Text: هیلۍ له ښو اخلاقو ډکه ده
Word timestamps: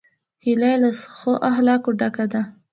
هیلۍ 0.45 0.75
له 0.83 0.89
ښو 1.17 1.33
اخلاقو 1.49 1.89
ډکه 1.99 2.25
ده 2.31 2.41